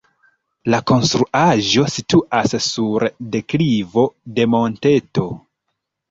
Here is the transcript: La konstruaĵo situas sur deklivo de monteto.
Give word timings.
La 0.73 0.77
konstruaĵo 0.91 1.83
situas 1.95 2.55
sur 2.67 3.05
deklivo 3.35 4.05
de 4.39 4.47
monteto. 4.55 5.27